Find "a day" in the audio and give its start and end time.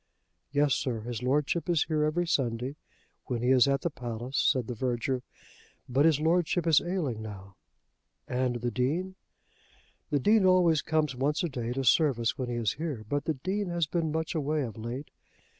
11.43-11.71